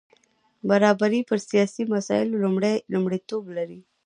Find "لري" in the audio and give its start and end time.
3.57-3.79